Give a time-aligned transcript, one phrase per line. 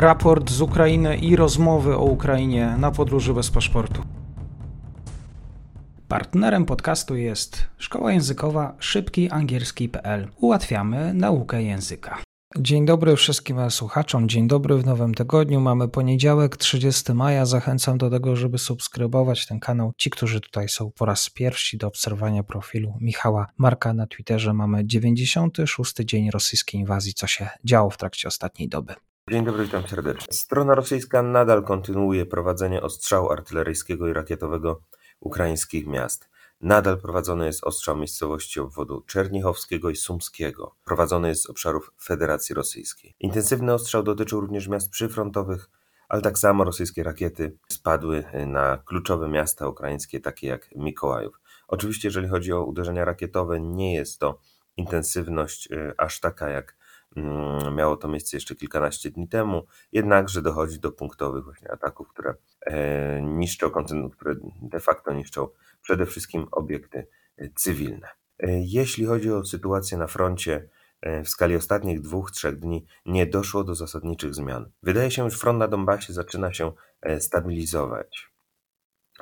[0.00, 4.02] raport z Ukrainy i rozmowy o Ukrainie na podróży bez paszportu.
[6.08, 10.28] Partnerem podcastu jest szkoła językowa szybkiangielski.pl.
[10.36, 12.18] Ułatwiamy naukę języka.
[12.58, 15.60] Dzień dobry wszystkim słuchaczom, dzień dobry w nowym tygodniu.
[15.60, 17.46] Mamy poniedziałek, 30 maja.
[17.46, 19.92] Zachęcam do tego, żeby subskrybować ten kanał.
[19.96, 24.86] Ci, którzy tutaj są po raz pierwszy do obserwowania profilu Michała Marka na Twitterze, mamy
[24.86, 28.94] 96 dzień rosyjskiej inwazji, co się działo w trakcie ostatniej doby.
[29.30, 30.26] Dzień dobry, witam serdecznie.
[30.30, 34.80] Strona rosyjska nadal kontynuuje prowadzenie ostrzału artyleryjskiego i rakietowego
[35.20, 36.28] ukraińskich miast.
[36.60, 40.74] Nadal prowadzony jest ostrzał miejscowości obwodu czernichowskiego i sumskiego.
[40.84, 43.14] Prowadzony jest z obszarów Federacji Rosyjskiej.
[43.20, 45.70] Intensywny ostrzał dotyczył również miast przyfrontowych,
[46.08, 51.40] ale tak samo rosyjskie rakiety spadły na kluczowe miasta ukraińskie, takie jak Mikołajów.
[51.68, 54.40] Oczywiście, jeżeli chodzi o uderzenia rakietowe, nie jest to
[54.76, 56.76] intensywność y, aż taka, jak
[57.72, 63.22] miało to miejsce jeszcze kilkanaście dni temu, jednakże dochodzi do punktowych właśnie ataków, które e,
[63.22, 63.70] niszczą,
[64.12, 65.48] które de facto niszczą
[65.82, 68.08] przede wszystkim obiekty e, cywilne.
[68.38, 70.68] E, jeśli chodzi o sytuację na froncie,
[71.24, 74.70] w skali ostatnich dwóch, trzech dni nie doszło do zasadniczych zmian.
[74.82, 76.72] Wydaje się, że front na Donbasie zaczyna się
[77.18, 78.32] stabilizować.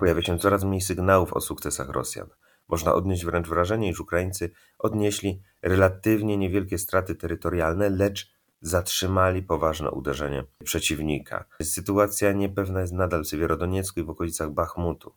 [0.00, 2.28] Pojawia się coraz mniej sygnałów o sukcesach Rosjan.
[2.68, 10.44] Można odnieść wręcz wrażenie, iż Ukraińcy odnieśli relatywnie niewielkie straty terytorialne, lecz zatrzymali poważne uderzenie
[10.64, 11.44] przeciwnika.
[11.62, 15.12] Sytuacja niepewna jest nadal w Siewierodoniecku i w okolicach Bachmutu.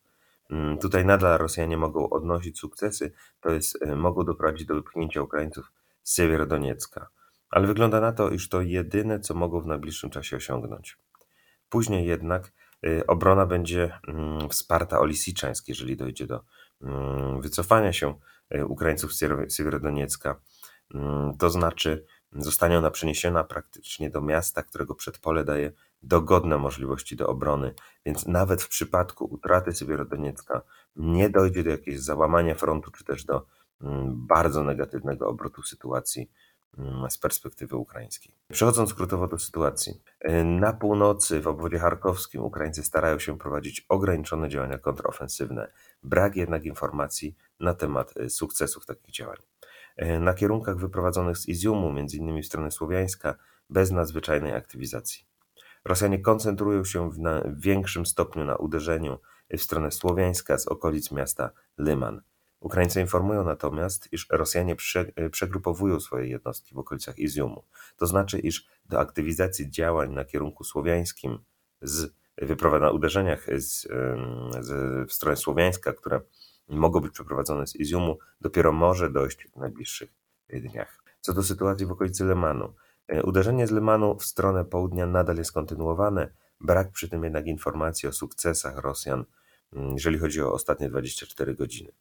[0.50, 5.72] Mm, tutaj nadal Rosjanie mogą odnosić sukcesy, to jest e, mogą doprowadzić do wypchnięcia Ukraińców
[6.04, 7.08] z Siewierodoniecka.
[7.50, 10.98] Ale wygląda na to, iż to jedyne, co mogą w najbliższym czasie osiągnąć.
[11.70, 12.52] Później jednak
[12.84, 16.44] e, obrona będzie mm, wsparta o Lisiczańsk, jeżeli dojdzie do
[17.40, 18.20] wycofania się
[18.50, 19.20] e, Ukraińców z
[19.50, 20.42] Siewierodoniecka.
[21.40, 25.72] To znaczy zostanie ona przeniesiona praktycznie do miasta, którego przedpole daje
[26.04, 27.74] dogodne możliwości do obrony,
[28.06, 30.62] więc nawet w przypadku utraty Siewierodoniecka
[30.96, 33.46] nie dojdzie do jakiegoś załamania frontu, czy też do
[33.82, 36.32] mm, bardzo negatywnego obrotu sytuacji mm,
[37.10, 38.36] z perspektywy ukraińskiej.
[38.52, 40.02] Przechodząc skrótowo do sytuacji.
[40.20, 45.72] E, na północy, w obwodzie charkowskim, Ukraińcy starają się prowadzić ograniczone działania kontrofensywne.
[46.04, 49.38] Brak jednak informacji na temat e, sukcesów takich działań.
[49.96, 52.42] E, na kierunkach wyprowadzonych z Iziumu, m.in.
[52.42, 53.36] w stronę Słowiańska,
[53.70, 55.26] bez nadzwyczajnej aktywizacji.
[55.86, 59.20] Rosjanie koncentrują się w, na, większym stopniu na uderzeniu
[59.50, 62.22] w stronę Słowiańska z okolic miasta Lyman.
[62.60, 67.64] Ukraińcy informują natomiast, iż Rosjanie prze, przegrupowują swoje jednostki w okolicach Iziumu.
[67.98, 71.40] To znaczy, iż do aktywizacji działań na kierunku słowiańskim
[71.82, 72.14] z
[72.82, 73.82] na uderzeniach z,
[74.60, 74.72] z,
[75.10, 76.22] w stronę Słowiańska, które
[76.68, 80.10] mogą być przeprowadzone z Iziumu, dopiero może dojść w najbliższych
[80.50, 81.04] dniach.
[81.22, 82.74] Co do sytuacji w okolicy Lemanu.
[83.08, 86.30] E, uderzenie z Lemanu w stronę południa nadal jest kontynuowane,
[86.62, 89.26] brak przy tym jednak informacji o sukcesach Rosjan,
[89.94, 91.92] jeżeli chodzi o ostatnie 24 godziny.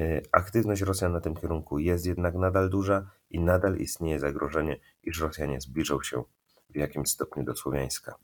[0.00, 5.20] E, aktywność Rosjan na tym kierunku jest jednak nadal duża i nadal istnieje zagrożenie, iż
[5.20, 6.24] Rosjanie zbliżą się
[6.70, 8.14] w jakimś stopniu do Słowiańska.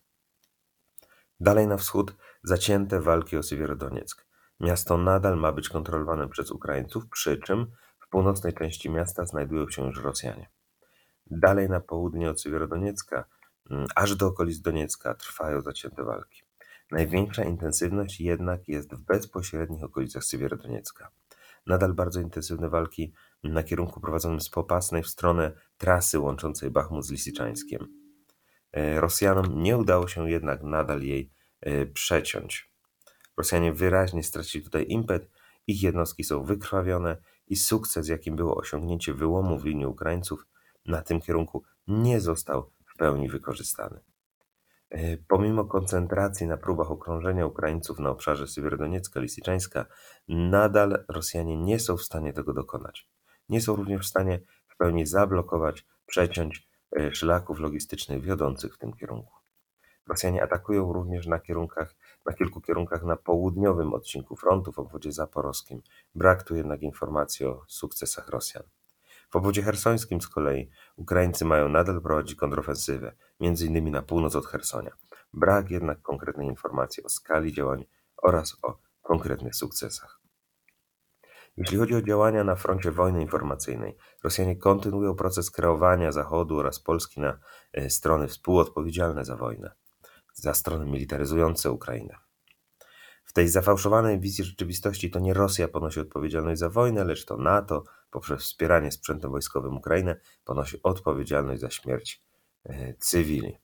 [1.40, 4.26] Dalej na wschód zacięte walki o Siewierodonieck.
[4.60, 7.66] Miasto nadal ma być kontrolowane przez Ukraińców, przy czym
[8.00, 10.48] w północnej części miasta znajdują się już Rosjanie.
[11.26, 13.24] Dalej na południe od Siewierodoniecka,
[13.70, 16.42] mm, aż do okolic Doniecka trwają zacięte walki.
[16.90, 21.10] Największa intensywność jednak jest w bezpośrednich okolicach Siewierodoniecka.
[21.68, 23.12] Nadal bardzo intensywne walki
[23.44, 27.86] na kierunku prowadzonym z Popasnej w stronę trasy łączącej Bachmut z Lisiczańskiem.
[28.72, 32.72] E, Rosjanom nie udało się jednak nadal jej e, przeciąć.
[33.36, 35.30] Rosjanie wyraźnie stracili tutaj impet,
[35.66, 40.46] ich jednostki są wykrwawione i sukces, jakim było osiągnięcie wyłomu w linii Ukraińców,
[40.86, 44.00] na tym kierunku nie został w pełni wykorzystany.
[44.90, 49.86] E, pomimo koncentracji na próbach okrążenia Ukraińców na obszarze Siewierodoniecka, Lisiczańska,
[50.28, 53.08] nadal Rosjanie nie są w stanie tego dokonać.
[53.48, 58.92] Nie są również w stanie w pełni zablokować, przeciąć e, szlaków logistycznych wiodących w tym
[58.92, 59.34] kierunku.
[60.08, 61.94] Rosjanie atakują również na kierunkach,
[62.26, 65.82] na kilku kierunkach na południowym odcinku frontu w obwodzie zaporowskim.
[66.14, 68.62] Brak tu jednak informacji o sukcesach Rosjan.
[69.30, 74.46] W obwodzie hersońskim z kolei Ukraińcy mają nadal prowadzić kontrofensywę, między innymi na północ od
[74.46, 74.96] Hersonia.
[75.32, 77.84] Brak jednak konkretnej informacji o skali działań
[78.22, 80.20] oraz o konkretnych sukcesach.
[81.56, 87.20] Jeśli chodzi o działania na froncie wojny informacyjnej, Rosjanie kontynuują proces kreowania Zachodu oraz Polski
[87.20, 87.38] na
[87.72, 89.72] e, strony współodpowiedzialne za wojnę,
[90.34, 92.27] za strony militaryzujące Ukrainę.
[93.28, 97.84] W tej zafałszowanej wizji rzeczywistości to nie Rosja ponosi odpowiedzialność za wojnę, lecz to NATO
[98.10, 102.22] poprzez wspieranie sprzętem wojskowym Ukrainy ponosi odpowiedzialność za śmierć
[102.64, 103.58] e, cywili.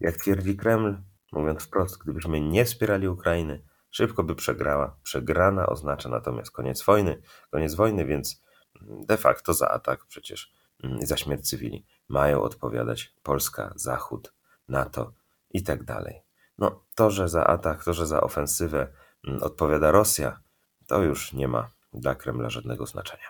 [0.00, 0.96] Jak twierdzi Kreml,
[1.32, 4.96] mówiąc wprost, gdybyśmy nie wspierali Ukrainy, szybko by przegrała.
[5.02, 8.42] Przegrana oznacza natomiast koniec wojny, koniec wojny, więc
[8.82, 10.52] de facto za atak przecież
[10.82, 14.34] mm, za śmierć cywili mają odpowiadać Polska, Zachód,
[14.68, 15.12] NATO
[15.50, 16.25] i tak dalej.
[16.58, 18.92] No, to, że za atak, to, że za ofensywę
[19.24, 20.40] mm, odpowiada Rosja,
[20.86, 23.26] to już nie ma dla Kremla żadnego znaczenia.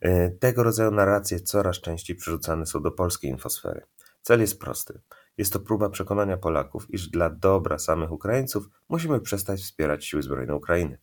[0.00, 3.86] E, tego rodzaju narracje coraz częściej przerzucane są do polskiej infosfery.
[4.22, 5.00] Cel jest prosty.
[5.38, 10.54] Jest to próba przekonania Polaków, iż dla dobra samych Ukraińców musimy przestać wspierać siły zbrojne
[10.54, 10.98] Ukrainy.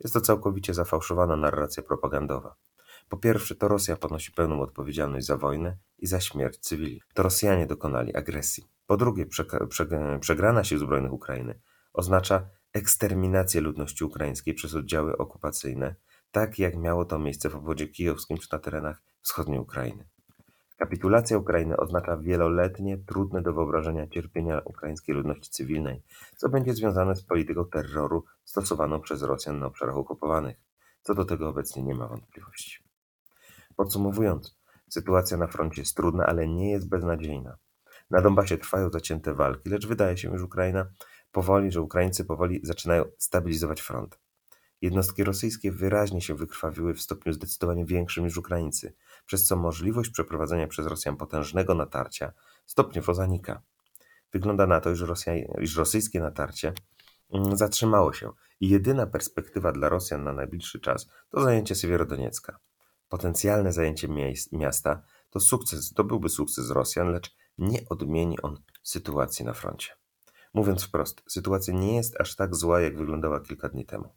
[0.00, 2.56] Jest to całkowicie zafałszowana narracja propagandowa.
[3.08, 7.02] Po pierwsze, to Rosja ponosi pełną odpowiedzialność za wojnę i za śmierć cywili.
[7.14, 8.71] To Rosjanie dokonali agresji.
[8.92, 9.26] Po drugie,
[10.20, 11.60] przegrana sił zbrojnych Ukrainy
[11.92, 15.94] oznacza eksterminację ludności ukraińskiej przez oddziały okupacyjne,
[16.30, 20.08] tak jak miało to miejsce w obwodzie kijowskim czy na terenach wschodniej Ukrainy.
[20.76, 26.02] Kapitulacja Ukrainy oznacza wieloletnie, trudne do wyobrażenia cierpienia ukraińskiej ludności cywilnej,
[26.36, 30.56] co będzie związane z polityką terroru stosowaną przez Rosjan na obszarach okupowanych.
[31.02, 32.84] Co do tego obecnie nie ma wątpliwości.
[33.76, 37.56] Podsumowując, sytuacja na froncie jest trudna, ale nie jest beznadziejna.
[38.12, 40.86] Na Donbasie trwają zacięte walki, lecz wydaje się, że Ukraina
[41.32, 44.18] powoli, że Ukraińcy powoli zaczynają stabilizować front.
[44.80, 48.94] Jednostki rosyjskie wyraźnie się wykrwawiły w stopniu zdecydowanie większym niż Ukraińcy,
[49.26, 52.32] przez co możliwość przeprowadzenia przez Rosjan potężnego natarcia
[52.66, 53.62] stopniowo zanika.
[54.32, 56.72] Wygląda na to, iż, Rosja, iż rosyjskie natarcie
[57.32, 62.58] mm, zatrzymało się i jedyna perspektywa dla Rosjan na najbliższy czas to zajęcie Siewierodoniecka.
[63.08, 64.08] Potencjalne zajęcie
[64.52, 69.92] miasta to sukces, to byłby sukces Rosjan, lecz nie odmieni on sytuacji na froncie.
[70.54, 74.14] Mówiąc wprost, sytuacja nie jest aż tak zła, jak wyglądała kilka dni temu.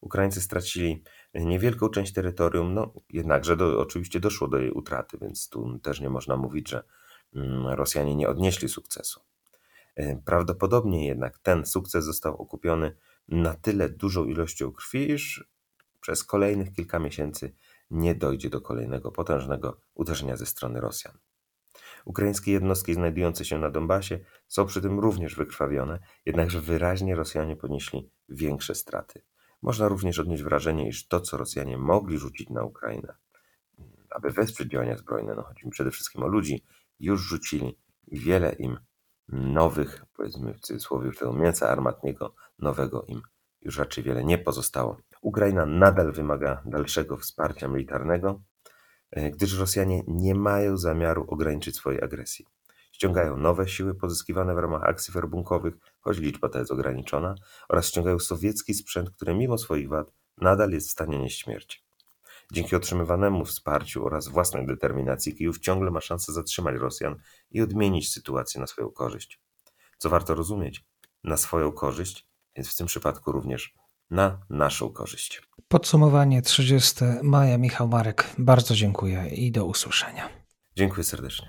[0.00, 1.02] Ukraińcy stracili
[1.34, 6.10] niewielką część terytorium, no jednakże do, oczywiście doszło do jej utraty, więc tu też nie
[6.10, 6.82] można mówić, że
[7.34, 9.20] mm, Rosjanie nie odnieśli sukcesu.
[9.94, 12.96] E, prawdopodobnie jednak ten sukces został okupiony
[13.28, 15.50] na tyle dużą ilością krwi, iż
[16.00, 17.54] przez kolejnych kilka miesięcy
[17.90, 21.18] nie dojdzie do kolejnego potężnego uderzenia ze strony Rosjan.
[22.06, 24.18] Ukraińskie jednostki znajdujące się na Donbasie
[24.48, 29.22] są przy tym również wykrwawione, jednakże wyraźnie Rosjanie ponieśli większe straty.
[29.62, 33.14] Można również odnieść wrażenie, iż to, co Rosjanie mogli rzucić na Ukrainę,
[34.10, 36.64] aby wesprzeć działania zbrojne, no chodzi mi przede wszystkim o ludzi,
[37.00, 37.78] już rzucili
[38.12, 38.78] wiele im
[39.28, 43.22] nowych, powiedzmy w cudzysłowie, tego mięsa armatniego, nowego im
[43.60, 44.96] już raczej wiele nie pozostało.
[45.20, 48.42] Ukraina nadal wymaga dalszego wsparcia militarnego,
[49.32, 52.46] gdyż Rosjanie nie mają zamiaru ograniczyć swojej agresji.
[52.92, 57.34] Ściągają nowe siły pozyskiwane w ramach akcji werbunkowych, choć liczba ta jest ograniczona,
[57.68, 61.86] oraz ściągają sowiecki sprzęt, który mimo swoich wad nadal jest w stanie nieść śmierć.
[62.52, 67.16] Dzięki otrzymywanemu wsparciu oraz własnej determinacji Kijów ciągle ma szansę zatrzymać Rosjan
[67.50, 69.40] i odmienić sytuację na swoją korzyść.
[69.98, 70.84] Co warto rozumieć,
[71.24, 73.74] na swoją korzyść, więc w tym przypadku również
[74.10, 75.42] na naszą korzyść.
[75.68, 78.34] Podsumowanie 30 maja Michał Marek.
[78.38, 80.28] Bardzo dziękuję i do usłyszenia.
[80.76, 81.48] Dziękuję serdecznie.